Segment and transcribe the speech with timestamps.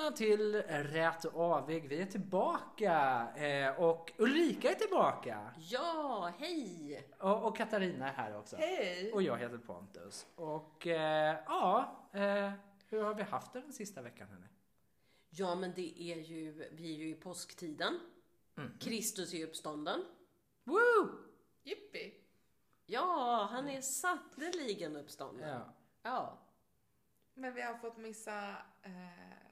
[0.00, 1.88] välkomna till Rätt och avig.
[1.88, 5.54] Vi är tillbaka eh, och Ulrika är tillbaka.
[5.58, 7.08] Ja, hej!
[7.18, 8.56] Och, och Katarina är här också.
[8.56, 9.12] Hej!
[9.12, 10.26] Och jag heter Pontus.
[10.34, 12.52] Och eh, ja, eh,
[12.88, 14.46] hur har vi haft det den sista veckan hörni?
[15.30, 18.00] Ja, men det är ju, vi är ju i påsktiden.
[18.80, 20.04] Kristus är uppstånden.
[20.64, 21.08] Woo!
[21.62, 22.14] Jippi!
[22.86, 25.48] Ja, han är satteligen uppstånden.
[25.48, 25.74] Ja.
[26.02, 26.38] Ja.
[27.34, 28.48] Men vi har fått missa
[28.82, 29.49] eh,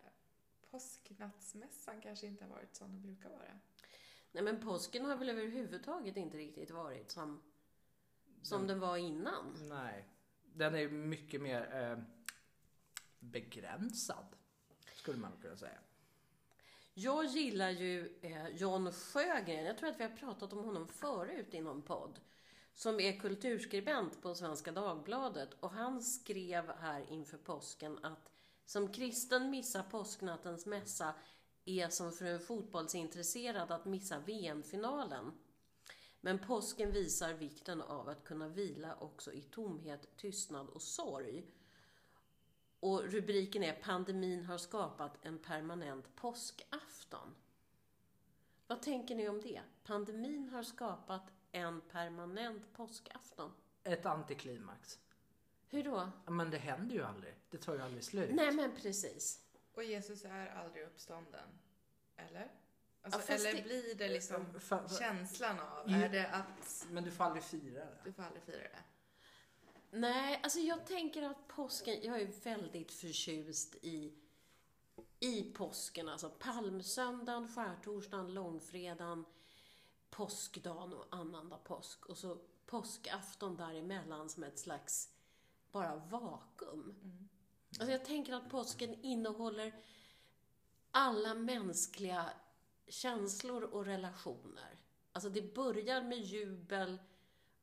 [0.71, 3.59] påsknattsmässan kanske inte har varit som den brukar vara.
[4.33, 7.43] Nej, men påsken har väl överhuvudtaget inte riktigt varit som,
[8.43, 9.69] som den var innan.
[9.69, 10.09] Nej,
[10.43, 11.99] den är mycket mer eh,
[13.19, 14.27] begränsad.
[14.95, 15.79] Skulle man kunna säga.
[16.95, 19.65] Jag gillar ju eh, John Sjögren.
[19.65, 22.21] Jag tror att vi har pratat om honom förut i någon podd.
[22.75, 25.55] Som är kulturskribent på Svenska Dagbladet.
[25.61, 28.31] Och han skrev här inför påsken att
[28.69, 31.15] som kristen missa påsknattens mässa
[31.65, 35.33] är som för en fotbollsintresserad att missa VM-finalen.
[36.21, 41.47] Men påsken visar vikten av att kunna vila också i tomhet, tystnad och sorg.
[42.81, 47.35] Och rubriken är Pandemin har skapat en permanent påskafton.
[48.67, 49.61] Vad tänker ni om det?
[49.85, 53.53] Pandemin har skapat en permanent påskafton.
[53.85, 54.99] Ett antiklimax.
[55.71, 56.11] Hur då?
[56.25, 57.35] Ja, Men det händer ju aldrig.
[57.51, 58.31] Det tar ju aldrig slut.
[58.35, 59.41] Nej men precis.
[59.75, 61.49] Och Jesus är aldrig uppstånden.
[62.17, 62.51] Eller?
[63.03, 65.91] Alltså, Ja, eller det- blir det liksom Eh, Fa- fa- känslan av?
[65.91, 65.97] Ja.
[65.97, 67.99] Är det att Men du får aldrig fira det.
[68.05, 68.79] du får aldrig fira det?
[69.91, 74.15] Nej, alltså jag tänker att påsken, jag är väldigt förtjust i,
[75.21, 76.09] i påsken.
[76.09, 79.25] Alltså palmsöndagen, skärtorsdagen, långfredagen,
[80.11, 82.07] påskdagen och annandag påsk.
[82.07, 85.09] Och så påskafton däremellan som ett slags
[85.73, 87.29] bara vakuum.
[87.69, 89.73] Alltså jag tänker att påsken innehåller
[90.91, 92.31] alla mänskliga
[92.87, 94.79] känslor och relationer.
[95.13, 96.99] Alltså det börjar med jubel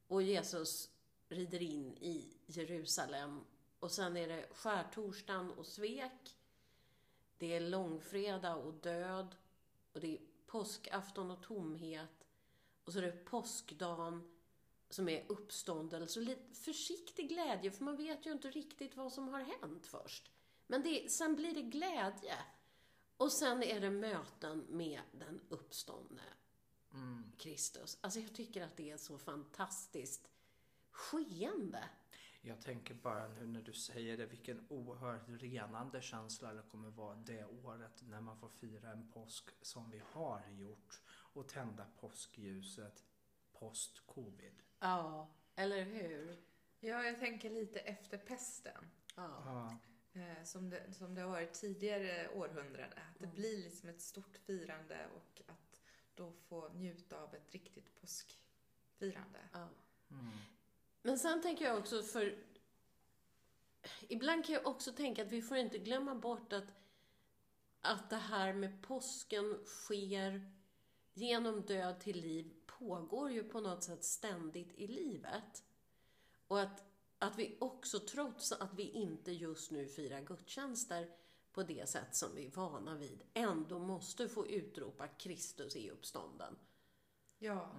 [0.08, 0.90] och Jesus
[1.30, 3.42] rider in i Jerusalem.
[3.80, 6.38] Och sen är det skärtorsdagen och svek.
[7.38, 9.36] Det är långfredag och död.
[9.94, 12.28] Och det är påskafton och tomhet.
[12.84, 14.34] Och så är det påskdagen
[14.95, 19.28] som är uppståndelse och lite försiktig glädje, för man vet ju inte riktigt vad som
[19.28, 20.31] har hänt först.
[20.67, 22.35] Men det, sen blir det glädje.
[23.17, 26.23] Och sen är det möten med den uppståndne
[27.38, 27.97] Kristus.
[28.01, 30.29] Alltså jag tycker att det är så fantastiskt
[30.91, 31.89] skeende.
[32.41, 37.16] Jag tänker bara nu när du säger det, vilken oerhört renande känsla det kommer vara
[37.16, 43.03] det året när man får fira en påsk som vi har gjort och tända påskljuset
[43.53, 44.65] post-covid.
[44.85, 46.38] Ja, eller hur?
[46.79, 48.91] Ja, jag tänker lite efter pesten.
[49.16, 49.44] Ja.
[49.46, 49.78] Ja.
[50.22, 53.00] Eh, som, det, som det har varit tidigare århundraden.
[53.13, 55.81] Att det blir liksom ett stort firande och att
[56.16, 59.40] då få njuta av ett riktigt påskfirande.
[59.51, 59.69] ja.
[60.12, 60.31] Mm.
[61.01, 62.44] Men sen tänker jag också för...
[64.07, 66.74] Ibland kan jag också tänka att vi får inte glömma bort att,
[67.81, 70.51] att det här med påsken sker
[71.13, 72.53] genom död till liv
[72.85, 75.63] pågår ju på något sätt ständigt i livet.
[76.47, 76.84] Och att,
[77.19, 81.09] att vi också, trots att vi inte just nu firar gudstjänster
[81.53, 86.56] på det sätt som vi är vana vid, ändå måste få utropa Kristus är uppstånden.
[87.40, 87.72] Ja,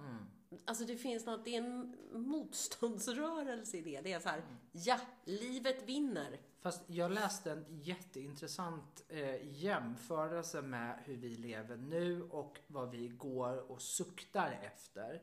[0.49, 0.61] Mm.
[0.65, 4.01] Alltså det finns något, det är en motståndsrörelse i det.
[4.01, 6.39] Det är så här, ja, livet vinner.
[6.67, 13.07] Fast jag läste en jätteintressant eh, jämförelse med hur vi lever nu och vad vi
[13.07, 15.21] går och suktar efter.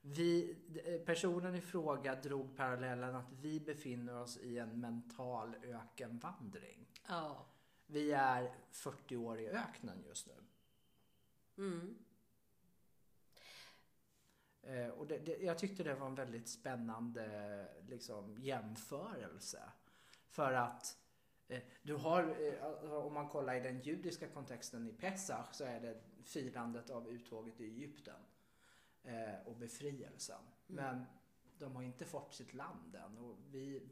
[0.00, 6.86] Vi, eh, personen i fråga drog parallellen att vi befinner oss i en mental ökenvandring.
[7.08, 7.46] Ja.
[7.86, 10.34] Vi är 40 år i öknen just nu.
[11.64, 11.98] Mm.
[14.62, 19.62] Eh, och det, det, jag tyckte det var en väldigt spännande liksom, jämförelse.
[20.36, 20.96] För att
[21.48, 25.80] eh, du har, eh, om man kollar i den judiska kontexten i Pesach så är
[25.80, 28.20] det firandet av uttåget i Egypten
[29.02, 30.40] eh, och befrielsen.
[30.66, 31.04] Men
[31.58, 33.82] de har inte fått sitt land än och vi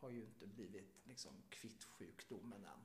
[0.00, 2.80] har ju inte blivit liksom, kvitt sjukdomen än.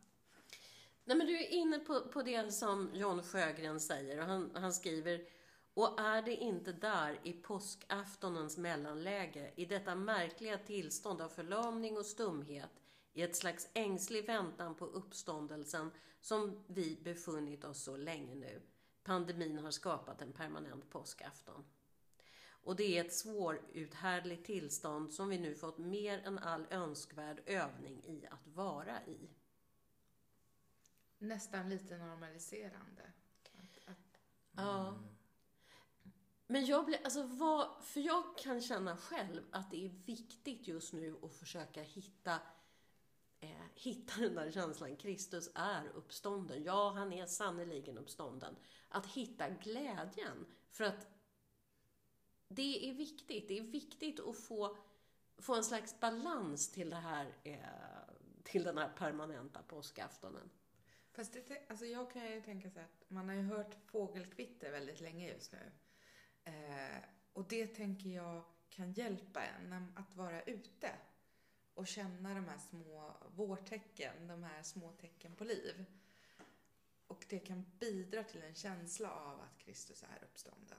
[1.06, 4.74] Nej, men du är inne på, på det som John Sjögren säger och han, han
[4.74, 5.28] skriver
[5.74, 12.06] och är det inte där i påskaftonens mellanläge, i detta märkliga tillstånd av förlamning och
[12.06, 12.81] stumhet,
[13.14, 15.92] i ett slags ängslig väntan på uppståndelsen
[16.22, 18.62] som vi befunnit oss så länge nu.
[19.04, 21.66] Pandemin har skapat en permanent påskafton.
[22.64, 28.04] Och det är ett svåruthärdligt tillstånd som vi nu fått mer än all önskvärd övning
[28.06, 29.30] i att vara i.
[31.18, 33.12] nästan lite normaliserande.
[33.54, 34.22] Att, att,
[34.52, 35.00] Ja.
[36.48, 40.94] Men jag blir, alltså vad, för jag kan känna själv att det är viktigt just
[40.94, 42.40] nu att försöka hitta,
[43.42, 46.64] eh, hitta den där känslan, Kristus är uppstånden.
[46.64, 48.56] Ja, han är sannerligen uppstånden.
[48.90, 50.46] Att hitta glädjen.
[50.70, 51.08] För att
[52.48, 53.48] det är viktigt.
[53.48, 54.78] Det är viktigt att få,
[55.38, 57.60] få en slags balans till det här, eh,
[58.44, 60.50] till den här permanenta påskaftonen.
[61.12, 65.02] fast det, alltså jag kan ju tänka så att man har ju hört fågelkvitter väldigt
[65.02, 65.72] länge just nu.
[66.44, 67.04] Eh,
[67.34, 70.92] och det tänker jag kan hjälpa en att vara ute
[71.82, 75.86] och känna de här små vårtecken, de här små tecken på liv.
[77.08, 80.78] Och det kan bidra till en känsla av att Kristus är uppstånden.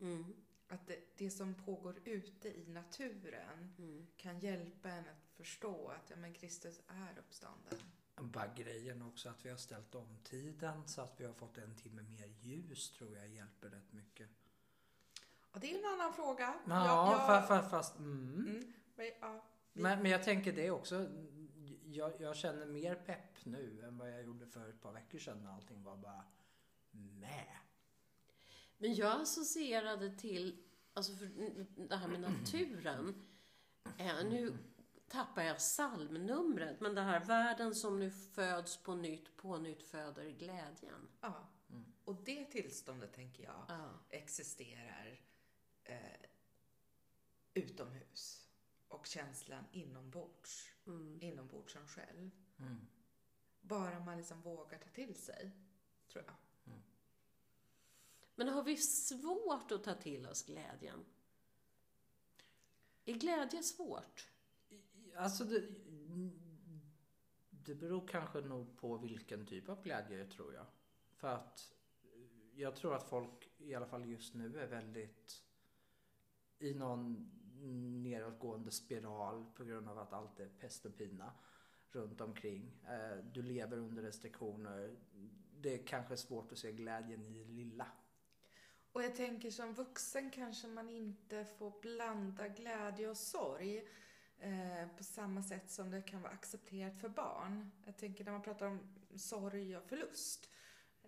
[0.00, 0.34] Mm.
[0.68, 4.06] Att det, det som pågår ute i naturen Mm.
[4.16, 7.78] kan hjälpa en att förstå att ja, men Kristus är uppstånden.
[8.16, 11.76] Bara grejen också att vi har ställt om tiden så att vi har fått en
[11.76, 14.28] timme mer ljus tror jag hjälper rätt mycket.
[15.50, 16.54] Och det är en annan fråga.
[16.68, 17.98] Ja, Jag- jag- fa- fa- fast...
[17.98, 18.46] Mm.
[18.48, 19.44] Mm, men, ja,
[19.78, 21.08] Men, men jag tänker det också.
[21.84, 25.42] Jag, jag känner mer pepp nu än vad jag gjorde för ett par veckor sedan
[25.44, 26.24] när allting var bara
[26.90, 27.56] med.
[28.78, 30.62] Men jag associerade till,
[30.94, 31.26] alltså för
[31.88, 33.26] det här med naturen.
[33.98, 34.58] Eh, nu
[35.08, 40.30] tappar jag psalmnumret, men det här världen som nu föds på nytt, på nytt föder
[40.30, 41.08] glädjen.
[41.20, 41.48] ja.
[42.04, 43.90] Och det tillståndet tänker jag Ja.
[44.08, 45.20] existerar
[45.84, 45.96] eh,
[47.54, 48.47] utomhus.
[48.88, 51.18] Och känslan inombords, Mm.
[51.22, 52.30] inombords som själv.
[52.58, 52.86] Mm.
[53.60, 55.50] Bara man liksom vågar ta till sig,
[56.08, 56.34] tror jag.
[58.34, 61.04] Men har vi svårt att ta till oss glädjen?
[63.04, 64.30] Är glädje svårt?
[65.16, 65.68] Alltså det,
[67.50, 70.66] det beror kanske nog på vilken typ av glädje tror jag.
[71.12, 71.74] För att
[72.54, 75.44] jag tror att folk i alla fall just nu är väldigt
[76.58, 77.30] i någon
[78.02, 81.32] nedåtgående spiral på grund av att allt är pest och pina
[81.90, 82.80] runt omkring.
[82.88, 84.96] Eh, du lever under restriktioner.
[85.60, 87.86] Det är kanske svårt att se glädjen i det lilla.
[88.92, 93.88] Och jag tänker som vuxen kanske man inte får blanda glädje och sorg
[94.38, 97.70] eh, på samma sätt som det kan vara accepterat för barn.
[97.84, 98.80] Jag tänker när man pratar om
[99.16, 100.50] sorg och förlust,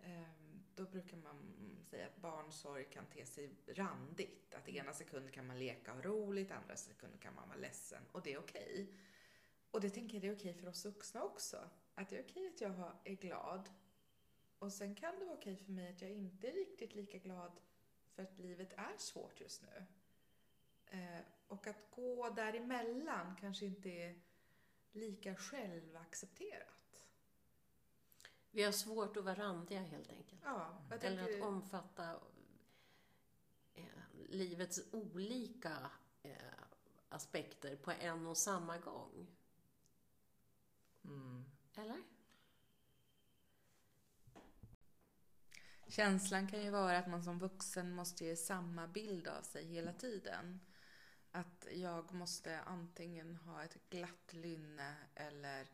[0.02, 0.39] eh,
[0.80, 1.36] då brukar man
[1.84, 4.54] säga att barnsorg kan te sig randigt.
[4.54, 8.02] Att ena sekunden kan man leka och ha roligt, andra sekunden kan man vara ledsen
[8.12, 8.94] och det är okej.
[9.70, 11.56] Och det tänker jag det är okej för oss vuxna också.
[11.94, 13.70] Att det är okej att jag är glad.
[14.58, 17.52] Och sen kan det vara okej för mig att jag inte är riktigt lika glad
[18.14, 19.84] för att livet är svårt just nu.
[20.86, 24.20] Eh, och att gå däremellan kanske inte är
[24.92, 26.79] lika självaccepterat.
[28.50, 30.40] Vi har svårt att vara randiga helt enkelt.
[30.44, 32.20] Ja, jag Eller att omfatta
[33.74, 33.84] eh,
[34.28, 35.90] livets olika
[36.22, 36.36] eh,
[37.08, 39.26] aspekter på en och samma gång.
[41.04, 41.44] Mm.
[41.74, 42.02] Eller?
[45.86, 49.92] Känslan kan ju vara att man som vuxen måste ge samma bild av sig hela
[49.92, 50.60] tiden.
[51.32, 55.68] Att jag måste antingen ha ett glatt lynne eller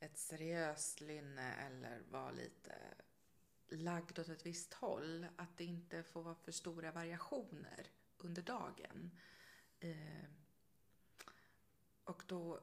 [0.00, 2.94] ett seriöst lynne eller vara lite
[3.68, 5.26] lagd åt ett visst håll.
[5.36, 7.86] Att det inte får vara för stora variationer
[8.18, 9.10] under dagen.
[9.80, 10.24] Eh,
[12.04, 12.60] och då,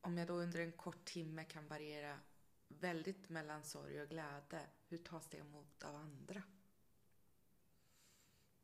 [0.00, 2.18] om jag då under en kort timme kan variera
[2.68, 6.42] väldigt mellan sorg och glädje, hur tas det emot av andra?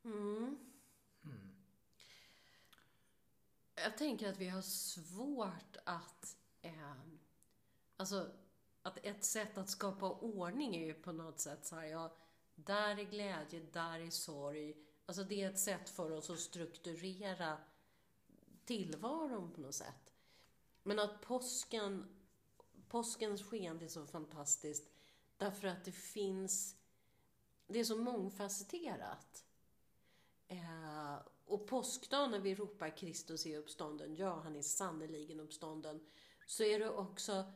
[0.05, 0.59] Mm.
[1.25, 1.55] Mm.
[3.75, 6.37] Jag tänker att vi har svårt att...
[6.63, 6.95] Eh,
[7.97, 8.31] alltså,
[8.83, 12.17] att ett sätt att skapa ordning är ju på något sätt så här, ja,
[12.55, 14.77] där är glädje, där är sorg.
[15.07, 17.59] Alltså det är ett sätt för oss att strukturera
[18.65, 20.15] tillvaron på något sätt.
[20.83, 22.17] Men att påsken,
[22.89, 24.91] påskens skeende är så fantastiskt
[25.37, 26.77] därför att det finns,
[27.67, 29.45] det är så mångfacetterat.
[30.49, 36.07] Eh, och påskdagen när vi ropar Kristus är uppstånden, ja han är sannerligen uppstånden,
[36.47, 37.53] så är det också,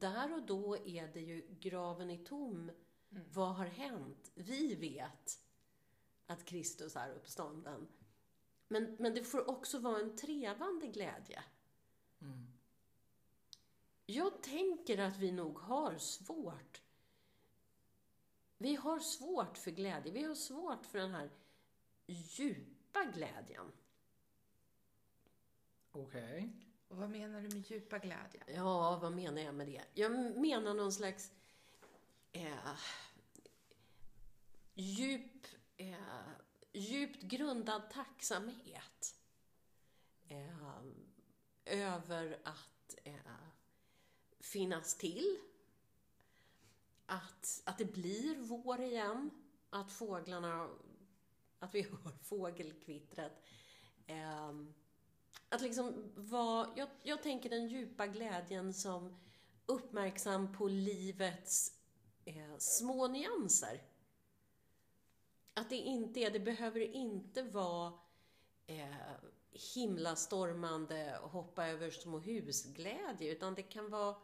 [0.00, 2.70] där och då är det ju graven är tom.
[3.10, 3.24] Mm.
[3.32, 4.30] Vad har hänt?
[4.34, 5.40] Vi vet
[6.26, 7.88] att Kristus är uppstånden.
[8.68, 11.44] Men, men det får också vara en trevande glädje.
[12.20, 12.46] Mm.
[14.06, 16.82] Jag tänker att vi nog har svårt.
[18.58, 20.12] Vi har svårt för glädje.
[20.12, 21.30] Vi har svårt för den här
[22.06, 23.72] djupa glädjen.
[25.90, 26.61] Okej.
[26.92, 28.42] Och vad menar du med djupa glädje?
[28.46, 29.82] Ja, vad menar jag med det?
[29.94, 31.32] Jag menar någon slags
[32.32, 32.74] eh,
[34.74, 35.46] djup,
[35.76, 35.96] eh,
[36.72, 39.14] djupt grundad tacksamhet
[40.28, 40.82] eh,
[41.64, 43.14] över att eh,
[44.40, 45.38] finnas till.
[47.06, 49.30] Att, att det blir vår igen.
[49.70, 50.68] Att fåglarna,
[51.58, 53.44] att vi hör fågelkvittret.
[54.06, 54.52] Eh,
[55.52, 59.16] att liksom vara, jag, jag tänker den djupa glädjen som
[59.66, 61.72] uppmärksam på livets
[62.24, 63.82] eh, små nyanser.
[65.54, 67.92] Att det inte är, det behöver inte vara
[68.66, 68.94] eh,
[69.74, 74.16] himlastormande och hoppa över små husglädje, utan det kan vara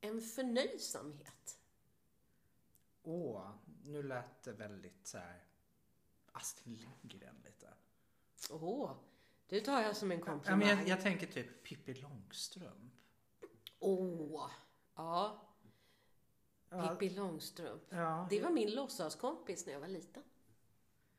[0.00, 1.58] en förnöjsamhet.
[3.02, 3.50] Åh,
[3.84, 5.44] nu lät det väldigt så här
[6.32, 7.74] Astrid Lindgren lite.
[8.50, 8.96] Åh,
[9.48, 10.58] du tar jag som en Ja, komplimang.
[10.58, 12.92] men jag, jag tänker typ Pippi Långstrump.
[13.78, 14.50] Åh,
[14.94, 15.42] ja.
[16.70, 17.82] Ja, Pippi Långstrump.
[17.88, 18.26] ja.
[18.30, 20.22] Det var min låtsaskompis när jag var liten.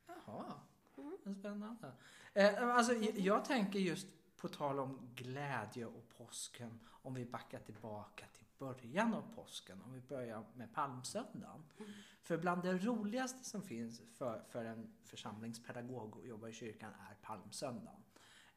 [0.07, 0.53] Jaha,
[0.97, 1.35] Mm.
[1.39, 1.91] spännande.
[2.33, 4.07] Eh, alltså, jag, jag tänker just
[4.37, 9.93] på tal om glädje och påsken, om vi backar tillbaka till början av påsken, om
[9.93, 11.63] vi börjar med palmsöndagen.
[11.79, 11.91] Mm.
[12.21, 17.15] För bland det roligaste som finns för, för en församlingspedagog att jobba i kyrkan är
[17.21, 18.03] palmsöndagen.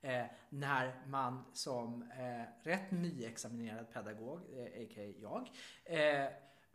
[0.03, 5.13] Eh, när man som eh, rätt nyexaminerad pedagog, eh, a.k.a.
[5.21, 5.51] jag,
[5.85, 6.29] eh,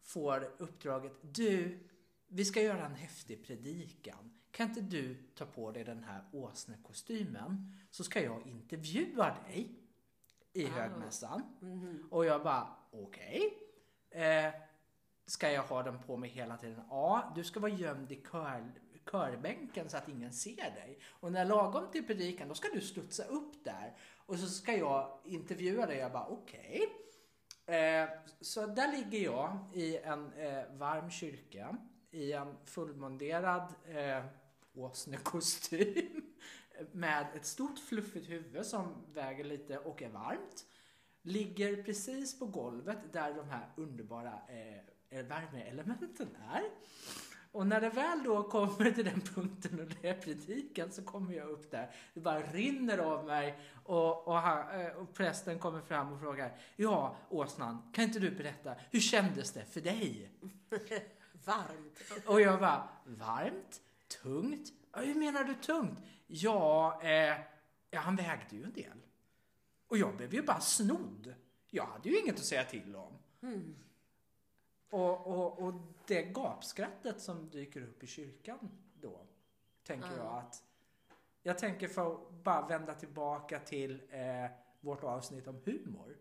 [0.03, 1.79] får uppdraget Du,
[2.27, 4.31] vi ska göra en häftig predikan.
[4.51, 9.79] Kan inte du ta på dig den här åsnekostymen så ska jag intervjua dig
[10.53, 10.69] i Ah.
[10.69, 11.41] högmässan.
[11.59, 12.07] Mhm.
[12.11, 13.53] Och jag bara okej.
[14.09, 14.53] Eh,
[15.25, 16.81] ska jag ha den på mig hela tiden?
[16.89, 18.71] Ja, du ska vara gömd i kör,
[19.11, 20.99] körbänken så att ingen ser dig.
[21.07, 23.97] Och när lagom till predikan då ska du studsa upp där.
[24.25, 25.97] Och så ska jag intervjua dig.
[25.97, 26.89] Jag bara okej.
[27.65, 28.09] Eh,
[28.41, 31.77] så där ligger jag i en eh, varm kyrka
[32.11, 34.25] i en fullmonderad eh,
[34.73, 36.33] åsnekostym
[36.91, 40.65] med ett stort fluffigt huvud som väger lite och är varmt.
[41.21, 44.41] Ligger precis på golvet där de här underbara
[45.09, 46.63] eh, värmeelementen är.
[47.55, 51.33] Och när det väl då kommer till den punkten och det är predikan så kommer
[51.33, 51.91] jag upp där.
[52.13, 56.57] Det bara rinner av mig och, och, han, eh, och prästen kommer fram och frågar
[56.75, 60.31] Ja, åsnan, kan inte du berätta, hur kändes det för dig?
[61.45, 62.25] Varmt.
[62.25, 63.81] Och jag bara, varmt?
[64.21, 64.69] Tungt?
[64.91, 65.99] Ja, hur menar du tungt?
[66.27, 67.39] Ja, eh,
[67.91, 68.97] ja, han vägde ju en del.
[69.87, 71.35] Och jag blev ju bara snodd.
[71.69, 73.13] Jag hade ju inget att säga till om.
[73.41, 73.75] Mm.
[74.89, 75.73] Och, och, och
[76.07, 78.69] det gapskrattet som dyker upp i kyrkan
[79.01, 79.21] då,
[79.83, 80.15] tänker Ja.
[80.17, 80.63] jag att...
[81.43, 86.17] Jag tänker för att bara vända tillbaka till eh, vårt avsnitt om humor.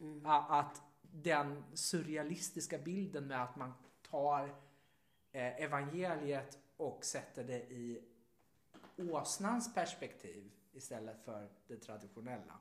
[0.00, 0.26] Mm.
[0.26, 3.72] Att den surrealistiska bilden med att man
[4.10, 4.44] tar
[5.32, 8.04] eh, evangeliet och sätter det i
[8.96, 12.58] åsnans perspektiv istället för det traditionella.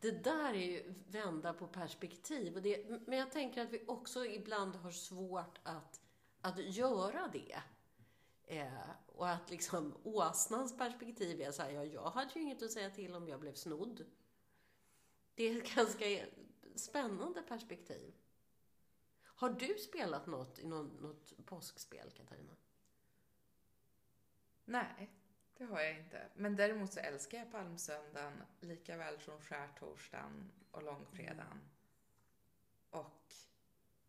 [0.00, 2.56] Det där är ju vända på perspektiv.
[2.56, 6.00] Och det, men jag tänker att vi också ibland har svårt att,
[6.40, 7.62] att göra det.
[8.46, 12.72] Eh, och att liksom åsnans perspektiv är så här, ja, jag hade ju inget att
[12.72, 14.04] säga till om jag blev snodd.
[15.34, 16.04] Det är ett ganska
[16.74, 18.14] spännande perspektiv.
[19.24, 22.56] Har du spelat något i något, något påskspel, Katarina?
[24.64, 25.10] Nej,
[25.58, 26.28] det har jag inte.
[26.34, 31.60] Men däremot så älskar jag palmsöndagen lika väl som skärtorsdagen och långfredagen.
[32.90, 33.32] Och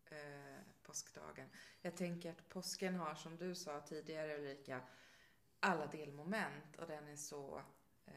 [0.05, 1.49] eh, påskdagen.
[1.81, 4.81] Jag tänker att påsken har, som du sa tidigare Ulrika,
[5.59, 7.61] alla delmoment och den är så
[8.05, 8.13] eh,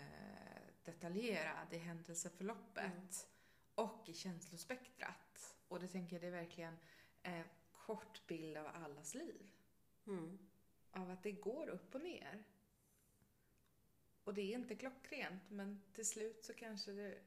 [0.84, 3.28] detaljerad i händelseförloppet
[3.74, 5.56] och i känslospektrat.
[5.68, 6.78] Och det tänker jag, det är verkligen
[7.22, 9.50] en kort bild av allas liv
[10.06, 10.38] Mm.
[10.90, 12.44] av att det går upp och ner.
[14.25, 17.19] Och det är inte klockrent, men till slut så kanske det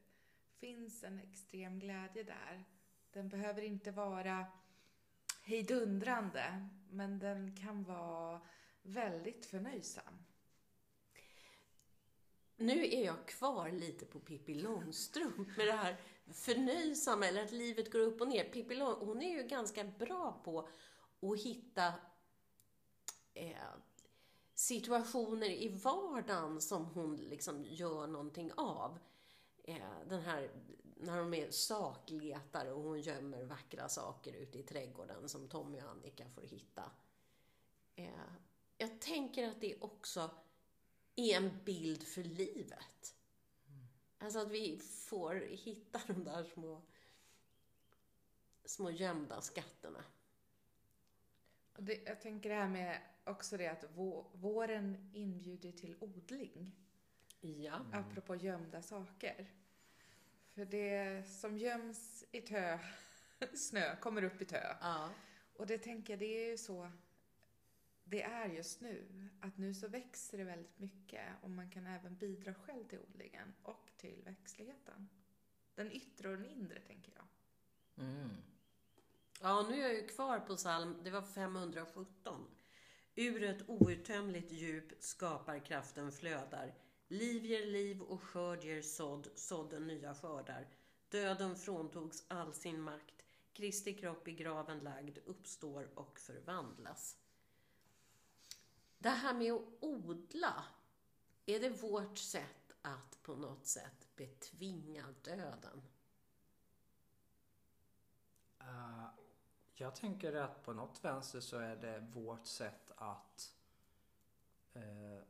[0.59, 2.63] finns en extrem glädje där.
[3.11, 4.45] Den behöver inte vara
[5.43, 8.41] hejdundrande, men den kan vara
[8.81, 10.25] väldigt förnöjsam.
[12.57, 15.97] Nu är jag kvar lite på Pippi Långstrump med det här
[16.33, 18.43] förnöjsamma, eller att livet går upp och ner.
[18.43, 20.69] Pippi Lång, hon är ju ganska bra på
[21.21, 21.93] att hitta
[23.33, 23.57] eh,
[24.55, 28.99] situationer i vardagen som hon liksom gör någonting av.
[29.63, 29.77] Eh,
[30.09, 30.51] den här,
[30.95, 35.89] när de är sakletare och hon gömmer vackra saker ute i trädgården som Tommy och
[35.89, 36.91] Annika får hitta.
[37.95, 38.09] Eh,
[38.77, 40.29] jag tänker att det också
[41.15, 43.15] är en bild för livet.
[44.17, 46.81] Alltså att vi får hitta de där små
[48.65, 50.03] små gömda skatterna.
[51.77, 56.71] Det, jag tänker det här med också det att vå, våren inbjuder till odling.
[57.41, 57.85] Ja.
[57.93, 59.47] Apropå gömda saker.
[60.53, 62.79] För det som göms i tö,
[63.53, 64.75] snö kommer upp i tö.
[64.81, 65.09] ja.
[65.57, 66.91] Och det tänker jag, det är ju så
[68.07, 69.29] det är just nu.
[69.41, 73.53] Att nu så växer det väldigt mycket och man kan även bidra själv till odlingen
[73.63, 75.09] och till växtligheten.
[75.75, 77.25] Den yttre och den inre, tänker jag.
[78.05, 78.29] Mm.
[79.41, 82.47] Ja, nu är jag ju kvar på psalm, det var 517.
[83.15, 86.73] Ur ett outtömligt djup skapar kraften flödar.
[87.07, 90.67] Liv ger liv och skörd ger sådd, sådden nya skördar.
[91.09, 93.25] Döden fråntogs all sin makt.
[93.53, 97.17] Kristi kropp i graven lagd uppstår och förvandlas.
[98.97, 100.65] Det här med att odla,
[101.45, 105.81] är det vårt sätt att på något sätt betvinga döden?
[108.61, 109.04] Uh
[109.75, 113.53] jag tänker att på något vänster så är det vårt sätt att
[114.73, 115.23] eh,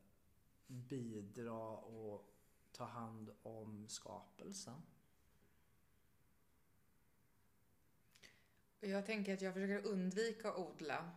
[0.68, 2.34] bidra och
[2.72, 4.82] ta hand om skapelsen.
[8.80, 11.12] Jag tänker att jag försöker undvika att odla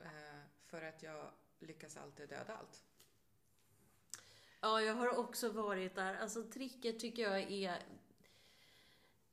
[0.00, 2.84] eh, för att jag lyckas alltid döda allt.
[4.60, 6.14] Ja, jag har också varit där.
[6.14, 7.82] Alltså tricket tycker jag är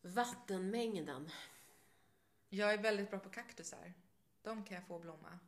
[0.02, 1.30] vattenmängden.
[2.54, 3.94] Jag är väldigt bra på kaktusar.
[4.42, 5.40] De kan jag få blomma.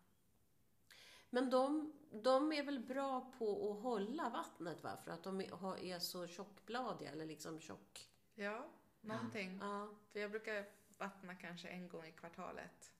[1.30, 4.98] Men de, de är väl bra på att hålla vattnet va?
[5.04, 8.10] För att de är, så tjockbladiga eller liksom tjock...
[8.36, 8.68] Ja,
[9.02, 9.60] någonting.
[9.62, 9.90] Ja.
[10.12, 10.66] För jag brukar
[10.98, 12.92] vattna kanske en gång i kvartalet.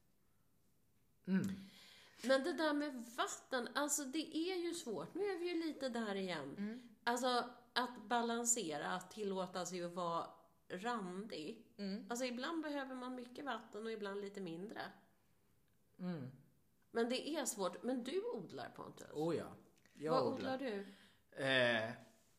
[1.26, 1.70] Mm.
[2.24, 5.14] Men det där med vatten, alltså det är ju svårt.
[5.14, 6.56] Nu är vi ju lite där igen.
[6.58, 6.90] Mm.
[7.04, 10.28] Alltså att balansera, att tillåta sig att vara
[10.70, 11.66] randig.
[11.78, 12.06] Mm.
[12.10, 14.82] Alltså ibland behöver man mycket vatten och ibland lite mindre.
[16.00, 16.32] Mm.
[16.92, 17.84] Men det är svårt.
[17.84, 19.08] Men du odlar Pontus?
[19.14, 19.56] Oh ja.
[19.94, 20.86] Jag Vad odlar du?
[21.44, 21.92] Eh,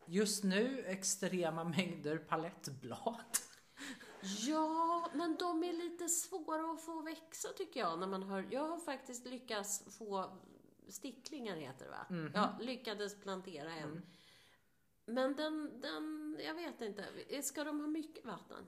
[0.07, 3.17] just nu extrema mängder palettblad.
[4.47, 7.99] Ja, men de är lite svåra att få växa tycker jag.
[7.99, 10.39] När man hör, jag har faktiskt lyckats få
[10.89, 12.07] sticklingar heter det va?
[12.11, 12.33] Mhm.
[12.35, 13.91] Ja, lyckades plantera en.
[13.91, 14.03] Mm.
[15.07, 17.05] Men den, den, jag vet inte.
[17.43, 18.67] Ska de ha mycket vatten?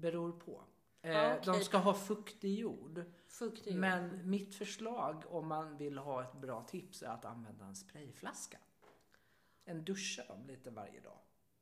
[0.00, 0.64] Beror på.
[1.02, 1.52] Eh, Ja, okej.
[1.54, 3.02] De ska ha fuktig jord.
[3.26, 3.80] Fuktig jord.
[3.80, 8.58] Men mitt förslag om man vill ha ett bra tips är att använda en sprayflaska.
[9.64, 11.18] En duscha dem lite varje dag.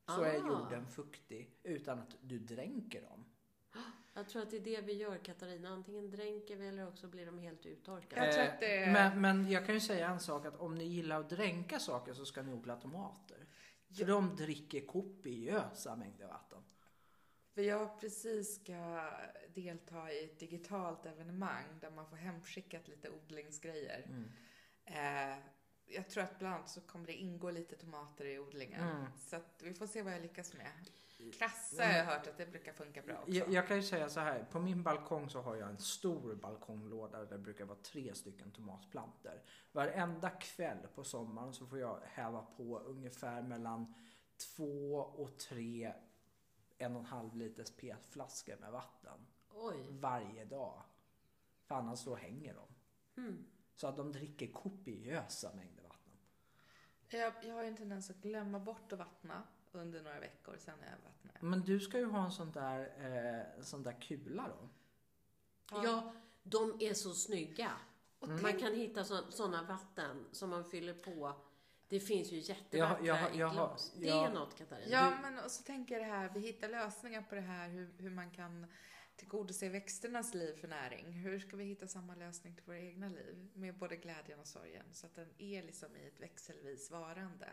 [0.06, 0.48] Så är Ah.
[0.48, 3.24] jorden fuktig utan att du dränker dem.
[4.14, 5.68] Jag tror att det är det vi gör Katarina.
[5.68, 8.24] Antingen dränker vi eller också blir de helt uttorkade.
[8.26, 10.56] Jag tror Eh, att det är- men, men jag kan ju säga en sak att
[10.56, 13.41] om ni gillar att dränka saker så ska ni odla tomater.
[13.98, 16.62] För de dricker kopiösa mängder vatten.
[17.54, 19.10] För jag precis ska
[19.54, 24.06] delta i ett digitalt evenemang där man får hemskickat lite odlingsgrejer.
[24.08, 24.30] Mm.
[24.84, 25.38] Eh,
[25.86, 28.88] jag tror att bland annat så kommer det ingå lite tomater i odlingen.
[28.88, 29.06] Mm.
[29.18, 30.90] Så att vi får se vad jag lyckas med.
[31.30, 33.32] Krassa har jag hört att det brukar funka bra också.
[33.32, 36.34] Jag, jag kan ju säga så här, på min balkong så har jag en stor
[36.34, 39.42] balkonglåda där det brukar vara tre stycken tomatplanter.
[39.72, 43.94] Varenda kväll på sommaren så får jag häva på ungefär mellan
[44.56, 45.92] två och tre
[46.78, 49.86] en och en halv liters petflaskor med vatten Oj.
[49.90, 50.82] varje dag.
[51.64, 52.68] För annars så hänger de.
[53.22, 53.44] Mm.
[53.74, 56.12] Så att de dricker kopiösa mängder vatten.
[57.08, 59.42] Jag, jag har ju en tendens att glömma bort att vattna
[59.74, 61.42] under några veckor, sen är jag.
[61.42, 62.80] Men du ska ju ha en sån där,
[63.56, 64.68] eh, sån där kula då.
[65.84, 67.72] Ja, de är så snygga.
[68.18, 71.36] Och Man kan hitta sådana vatten som man fyller på.
[71.88, 73.92] Det finns ju jättevackra har- har- i har- glas.
[73.96, 74.90] Det är något Katarina.
[74.90, 77.92] Ja, men och så tänker jag det här, vi hittar lösningar på det här, hur,
[77.98, 78.66] hur man kan
[79.16, 81.12] tillgodose växternas liv för näring.
[81.12, 84.84] Hur ska vi hitta samma lösning till våra egna liv med både glädjen och sorgen
[84.92, 87.48] så att den är liksom i ett växelvis varande.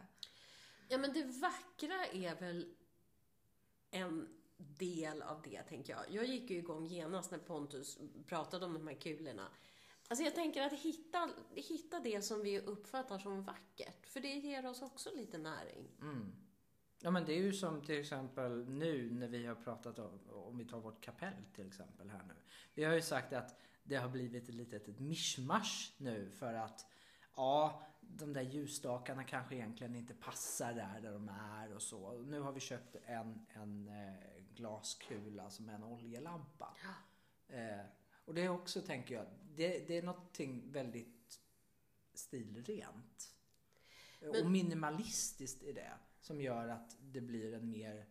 [0.92, 2.76] Ja, men det vackra är väl
[3.92, 6.04] en del av det, tänker jag.
[6.10, 9.48] Jag gick ju igång genast när Pontus pratade om de här kulorna.
[10.08, 14.66] Alltså jag tänker att hitta, hitta det som vi uppfattar som vackert, för det ger
[14.66, 15.88] oss också lite näring.
[16.02, 16.32] Mm.
[17.02, 20.58] Ja men det är ju som till exempel nu när vi har pratat om, om
[20.58, 22.34] vi tar vårt kapell till exempel här nu.
[22.74, 26.86] Vi har ju sagt att det har blivit ett litet ett mischmasch nu för att
[27.40, 32.18] ja, de där ljusstakarna kanske egentligen inte passar där, där de är och så.
[32.22, 36.76] Nu har vi köpt en, en eh, glaskula som är en oljelampa.
[37.48, 37.86] Eh,
[38.26, 39.26] och det är också, tänker jag,
[39.56, 41.40] det, det är någonting väldigt
[42.14, 43.36] stilrent.
[44.20, 45.94] Men- och minimalistiskt i det.
[46.22, 48.06] Som gör att det blir en mer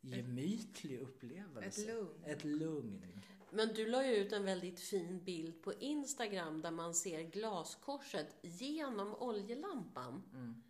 [0.00, 1.82] gemytlig upplevelse.
[1.82, 2.24] Ett lugn.
[2.24, 3.22] Ett lugn.
[3.54, 8.36] Men du la ju ut en väldigt fin bild på Instagram där man ser glaskorset
[8.42, 10.22] genom oljelampan.
[10.32, 10.62] Mm.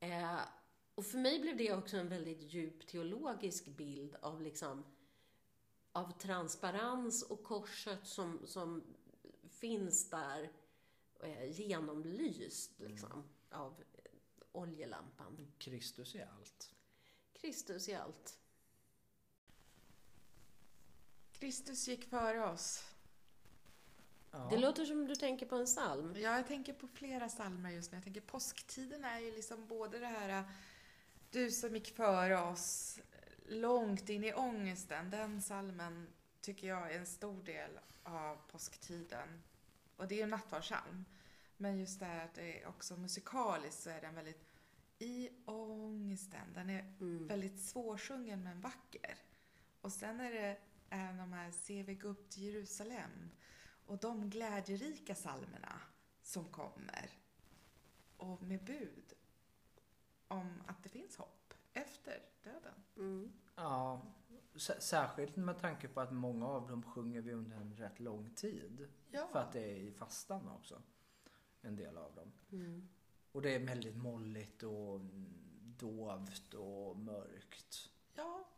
[0.00, 0.40] Eh,
[0.94, 4.84] och för mig blev det också en väldigt djup teologisk bild av liksom
[5.92, 8.82] av transparens och korset som, som
[9.48, 10.52] finns där
[11.20, 14.00] eh, genomlyst liksom, av eh,
[14.52, 15.52] oljelampan.
[15.58, 16.70] Kristus är allt.
[17.32, 18.38] Kristus i allt.
[21.42, 22.84] Kristus gick före oss.
[24.30, 24.48] Ja.
[24.50, 26.14] Det låter som du tänker på en psalm.
[26.16, 27.96] Ja, jag tänker på flera psalmer just nu.
[27.96, 30.44] Jag tänker påsktiden är ju liksom både det här
[31.30, 32.98] Du som gick före oss
[33.46, 35.10] långt in i ångesten.
[35.10, 36.06] Den psalmen
[36.40, 37.70] tycker jag är en stor del
[38.02, 39.42] av påsktiden.
[39.96, 41.04] Och det är ju en nattvardssalm.
[41.56, 44.44] Men just det här att det är också musikaliskt så är den väldigt
[44.98, 46.52] i ångesten.
[46.54, 47.26] Den är Mm.
[47.26, 49.16] väldigt svårsjungen men vacker.
[49.80, 50.56] Och sen är det
[50.92, 53.30] även de här Se vi gå upp till Jerusalem
[53.86, 55.80] och de glädjerika psalmerna
[56.22, 57.10] som kommer.
[58.16, 59.12] Och med bud
[60.28, 62.74] om att det finns hopp efter döden.
[62.96, 63.32] Mm.
[63.56, 64.02] Ja,
[64.78, 68.88] särskilt med tanke på att många av dem sjunger vi under en rätt lång tid.
[69.10, 69.28] Ja.
[69.32, 70.82] För att det är i fastan också.
[71.60, 72.32] En del av dem.
[72.52, 72.88] Mm.
[73.32, 75.00] Och det är väldigt molligt och
[75.78, 77.90] dovt och mörkt.
[78.14, 78.51] Ja,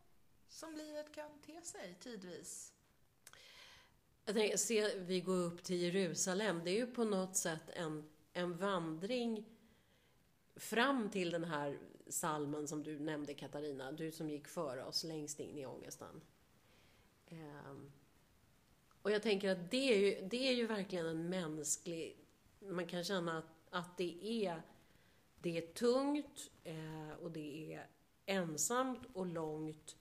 [0.54, 2.72] som livet kan te sig tidvis.
[4.24, 6.60] Jag tänker, se, vi går upp till Jerusalem.
[6.64, 9.44] Det är ju på något sätt en, en vandring
[10.56, 13.92] fram till den här salmen som du nämnde Katarina.
[13.92, 16.20] Du som gick före oss längst in i ångesten.
[17.30, 17.92] Um, ehm,
[19.02, 22.16] och jag tänker att det är ju, det är ju verkligen en mänsklig...
[22.58, 24.62] Man kan känna att, att det är
[25.40, 27.86] det är tungt eh, och det är
[28.26, 29.96] ensamt och långt.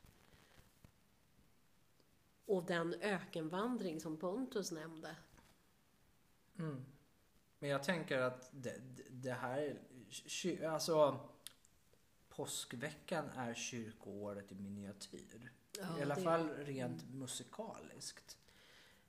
[2.46, 5.16] Och den ökenvandring som Pontus nämnde.
[6.60, 6.86] Mm.
[7.60, 9.80] Men jag tänker att det, det- här,
[10.70, 11.20] alltså
[12.30, 15.52] påskveckan är kyrkoåret i miniatyr.
[15.80, 18.38] Ja, I alla det- fall rent musikaliskt.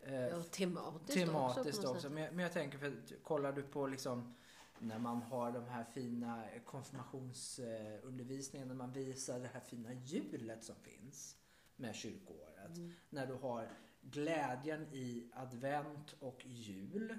[0.01, 1.91] Eh, Ja, tematiskt, tematiskt också.
[1.91, 2.11] också.
[2.11, 4.35] Men, jag- men jag tänker, för kollar du på liksom
[4.79, 10.77] när man har de här fina konfirmationsundervisningen, när man visar det här fina hjulet som
[10.77, 11.37] finns
[11.77, 12.77] med kyrkoåret.
[12.77, 12.93] Mm.
[13.11, 13.69] När du har
[14.01, 17.19] glädjen i advent och jul.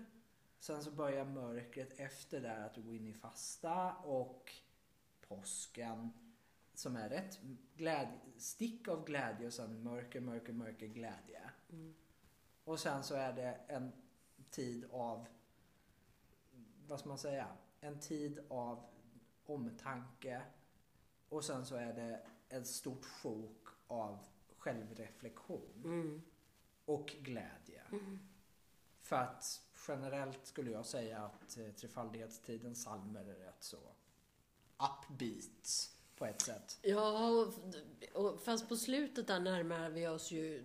[0.59, 4.53] Sen så börjar mörkret efter där att du går in i fasta och
[5.27, 6.11] påsken
[6.73, 7.39] som är rätt
[7.75, 11.49] glädje, stick av glädje och sen mörker, mörker, mörker, glädje.
[11.69, 11.95] Mm.
[12.63, 13.91] Och sen så är det en
[14.49, 15.27] tid av,
[16.87, 17.47] vad ska man säga,
[17.79, 18.85] en tid av
[19.45, 20.41] omtanke.
[21.29, 24.19] Och sen så är det ett stort sjok av
[24.65, 26.21] självreflektion Mm.
[26.86, 27.84] och glädje.
[29.01, 33.78] För att generellt skulle jag säga att eh, trefaldighetstidens psalmer är rätt så
[34.78, 36.80] upbeat på ett sätt.
[36.82, 37.54] Ja, och,
[38.13, 40.63] och, fast på slutet där närmar vi oss ju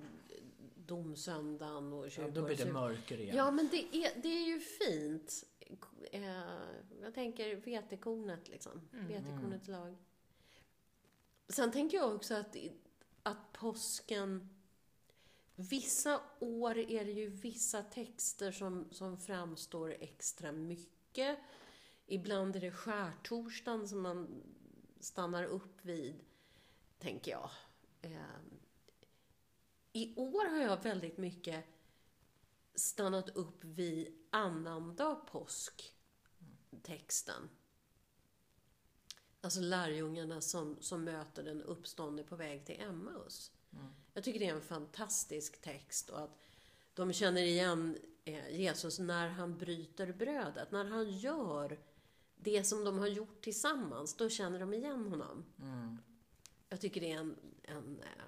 [0.76, 3.36] domsöndagen och Ja, då blir det mörker igen.
[3.36, 5.44] Ja, men det är, det är ju fint.
[6.12, 6.22] Eh,
[7.02, 8.88] jag tänker vetekornet liksom.
[8.92, 9.06] Mm.
[9.06, 9.96] Vetekornets lag.
[11.48, 12.56] Sen tänker jag också att,
[13.22, 14.48] att påsken...
[15.54, 21.38] Vissa år är det ju vissa texter som, som framstår extra mycket.
[22.06, 24.42] Ibland är det skärtorsdagen som man
[25.00, 26.14] stannar upp vid,
[26.98, 27.50] tänker jag.
[28.02, 28.60] Ehm,
[29.92, 31.64] I år har jag väldigt mycket
[32.74, 35.94] stannat upp vid annandag påsk,
[36.82, 37.48] texten.
[39.40, 43.52] Alltså lärjungarna som, som möter den uppståndne på väg till Emmaus.
[43.72, 43.86] Mm.
[44.14, 46.38] Jag tycker det är en fantastisk text och att
[46.94, 50.72] de känner igen eh, Jesus när han bryter brödet.
[50.72, 51.78] När han gör
[52.36, 55.44] det som de har gjort tillsammans, då känner de igen honom.
[55.62, 55.98] Mm.
[56.68, 58.24] Jag tycker det är en, en eh,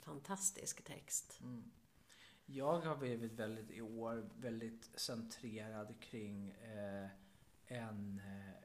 [0.00, 1.40] fantastisk text.
[1.42, 1.70] Mm.
[2.46, 7.08] Jag har blivit väldigt i år väldigt centrerad kring eh,
[7.66, 8.63] en eh,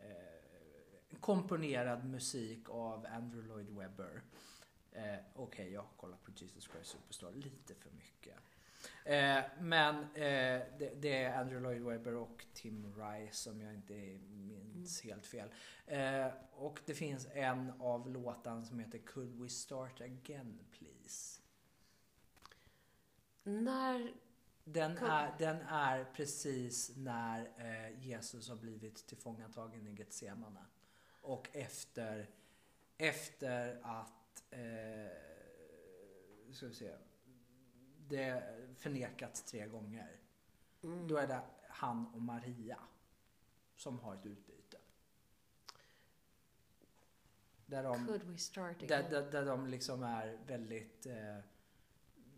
[1.19, 4.21] komponerad musik av Andrew Lloyd Webber.
[4.91, 8.37] Eh, Okej, jag har kollat på Jesus Christ Superstar lite för mycket.
[9.05, 13.93] Eh, men eh, det, det är Andrew Lloyd Webber och Tim Rice om jag inte
[14.29, 15.49] minns helt fel.
[15.85, 21.41] Eh, och det finns en av låtarna som heter Could We Start Again Please?
[23.43, 24.13] När
[24.63, 30.65] Den är, den är precis när eh, Jesus har blivit tillfångatagen i Getsemane.
[31.29, 32.29] Och efter,
[32.97, 35.11] efter att, eh,
[36.51, 36.95] ska vi se,
[38.07, 38.43] det
[38.77, 40.19] förnekats tre gånger.
[40.83, 41.07] Mm.
[41.07, 42.79] Då är det han och Maria
[43.75, 44.77] som har ett utbyte.
[47.65, 51.39] Där de, Could we där, där, där de liksom är väldigt eh,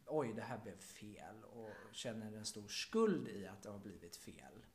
[0.06, 4.16] Oj, det här blev fel och känner en stor skuld i att det har blivit
[4.16, 4.66] fel.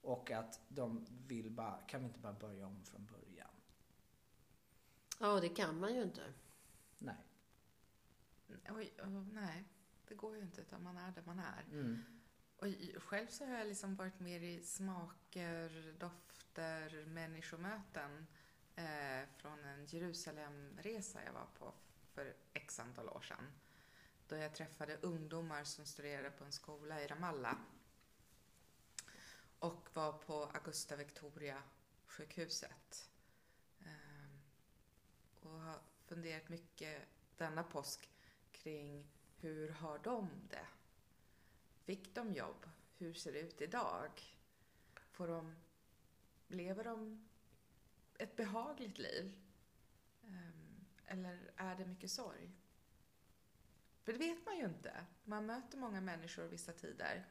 [0.00, 3.31] Och att de vill bara, kan vi inte bara börja om från början?
[5.22, 6.32] Ja, det kan man ju inte.
[6.98, 7.16] Nej.
[8.68, 9.64] Oj, oh, nej,
[10.08, 11.64] det går ju inte utan man är där man är.
[11.70, 12.02] Mm.
[12.56, 12.66] Och
[13.02, 18.26] själv så har jag liksom varit mer i smaker, dofter, människomöten
[18.76, 21.74] eh, från en Jerusalemresa jag var på
[22.14, 23.52] för x antal år sedan.
[24.28, 27.56] Då jag träffade ungdomar som studerade på en skola i Ramallah.
[29.58, 31.62] Och var på Augusta Victoria
[32.06, 33.10] sjukhuset.
[33.80, 34.12] Eh,
[35.42, 35.80] och har
[36.12, 38.10] funderat mycket denna påsk
[38.52, 40.66] kring hur har de det?
[41.84, 42.68] Fick de jobb?
[42.98, 44.10] Hur ser det ut idag?
[45.10, 45.54] Får de,
[46.48, 47.28] lever de
[48.18, 49.40] ett behagligt liv?
[50.24, 52.50] Ehm, eller är det mycket sorg?
[54.02, 55.06] För det vet man ju inte.
[55.24, 57.26] Man möter många människor vissa tider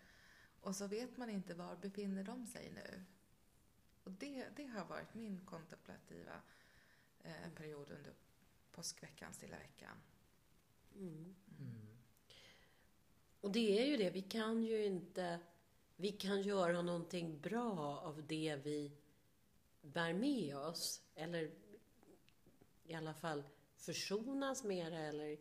[0.62, 3.04] och så vet man inte var befinner de sig nu.
[4.04, 6.42] Och det, det har varit min kontemplativa
[7.24, 8.14] eh, period under
[8.72, 9.98] påskveckan, stilla veckan.
[10.96, 11.36] Mm.
[11.60, 11.98] Mm.
[13.42, 15.40] Och det är ju det, vi kan ju inte...
[15.96, 18.92] Vi kan göra någonting bra av det vi
[19.82, 21.02] bär med oss.
[21.16, 21.52] Eller
[22.84, 23.44] i alla fall
[23.76, 24.98] försonas med det.
[24.98, 25.38] Eller...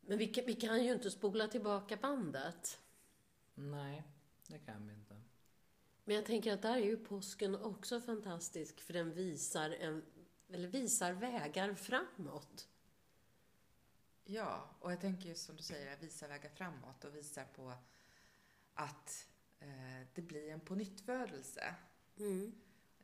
[0.00, 2.78] Men vi kan, vi kan ju inte spola tillbaka bandet.
[3.54, 4.02] Nej,
[4.46, 5.16] det kan vi inte.
[6.04, 10.04] Men jag tänker att där är ju påsken också fantastisk för den visar, en,
[10.48, 12.68] eller visar vägar framåt.
[14.24, 17.74] Ja, och jag tänker ju som du säger, visa vägar framåt och visar på
[18.74, 19.28] att
[19.58, 21.74] eh, det blir en pånyttfödelse.
[22.16, 22.52] Mm.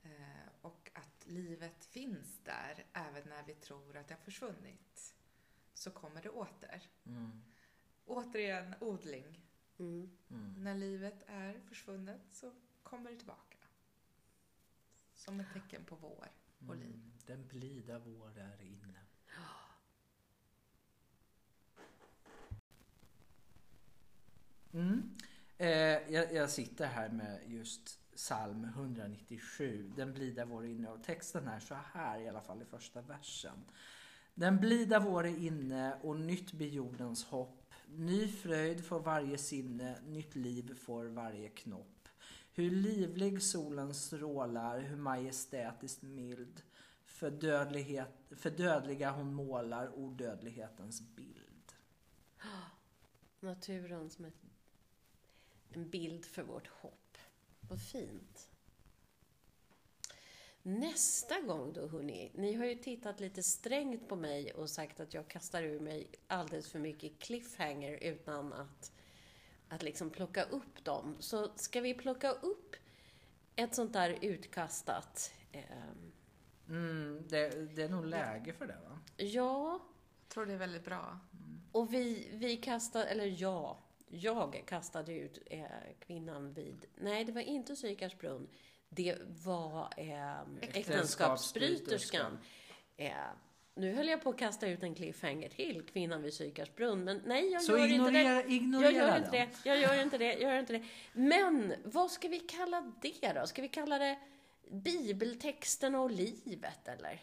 [0.03, 5.15] Eh, och att livet finns där även när vi tror att det har försvunnit.
[5.75, 6.83] Så kommer det åter.
[7.07, 7.43] Mm.
[8.05, 9.41] Återigen odling.
[9.79, 10.19] Mm.
[10.31, 10.55] Mm.
[10.65, 13.59] När livet är försvunnet så kommer det tillbaka.
[15.15, 16.29] Som ett tecken på vår
[16.69, 17.12] och liv.
[17.27, 18.99] Den blida vår är inne.
[24.73, 25.11] Mm.
[25.59, 25.69] Eh,
[26.13, 29.93] jag, jag sitter här med just psalm 197.
[29.97, 30.89] Den blida vår är inne.
[30.89, 33.65] Och texten är så här i alla fall i första versen.
[34.35, 37.75] Den blida vår är inne och nytt blir jordens hopp.
[37.87, 42.09] Ny fröjd får varje sinne, nytt liv får varje knopp.
[42.53, 46.63] Hur livlig solen strålar, hur majestätiskt mild.
[47.23, 51.73] För, dödlighet, för dödliga hon målar odödlighetens bild.
[53.41, 54.35] Naturen som ett,
[55.73, 57.19] en bild för vårt hopp.
[57.61, 58.49] Vad fint.
[60.63, 62.31] Nästa gång då, hörni.
[62.35, 66.07] Ni har ju tittat lite strängt på mig och sagt att jag kastar ur mig
[66.27, 68.93] alldeles för mycket cliffhanger utan att,
[69.69, 71.17] att liksom plocka upp dem.
[71.21, 72.77] Så ska vi plocka upp
[73.57, 75.33] ett sånt där utkastat?
[75.53, 75.63] eh,
[76.73, 78.99] Mm, det, det är nog läge för det va?
[79.17, 79.81] ja,
[80.23, 81.19] Jag tror det är väldigt bra.
[81.73, 85.65] Och vi, vi kastade, eller ja, jag kastade ut eh,
[86.07, 88.49] kvinnan vid, nej det var inte Sykarsbrunn,
[88.89, 92.39] det var eh, äktenskapsbryterskan.
[92.97, 93.13] Eh,
[93.75, 97.53] nu höll jag på att kasta ut en cliffhanger till, kvinnan vid Sykarsbrunn, men nej
[97.53, 98.19] jag Så gör inte det.
[98.21, 99.25] ignorera, ignorera Jag gör den.
[99.25, 100.85] inte det, jag gör inte det, jag gör inte det.
[101.13, 103.47] Men vad ska vi kalla det då?
[103.47, 104.19] Ska vi kalla det
[104.73, 107.23] bibeltexten och livet eller?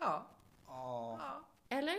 [0.00, 0.26] Ja.
[0.66, 1.44] Ja.
[1.68, 1.96] Eller?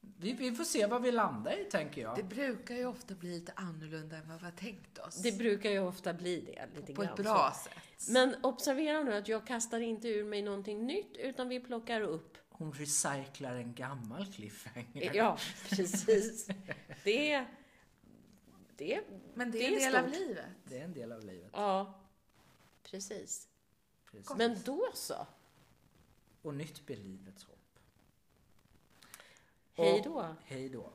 [0.00, 2.16] Vi, vi får se vad vi landar i tänker jag.
[2.16, 5.22] Det brukar ju ofta bli lite annorlunda än vad vi har tänkt oss.
[5.22, 6.80] Det brukar ju ofta bli det.
[6.80, 7.22] Lite på grann ett så.
[7.22, 8.12] bra sätt.
[8.14, 12.38] Men observera nu att jag kastar inte ur mig någonting nytt, utan vi plockar upp.
[12.48, 15.10] Hon recyclar en gammal cliffhanger.
[15.14, 15.38] Ja,
[15.70, 16.48] precis.
[17.04, 17.46] Det är...
[18.76, 19.02] Det är...
[19.34, 20.20] Men det det är en är del av stort.
[20.20, 20.44] livet.
[20.64, 21.50] Det är en del av livet.
[21.52, 21.99] Ja,
[22.90, 23.48] precis.
[24.10, 24.36] Precis.
[24.36, 25.26] Men då så.
[26.42, 27.56] Och nytt blir livets hopp.
[29.74, 30.34] Hej Och- då.
[30.44, 30.92] Hej då.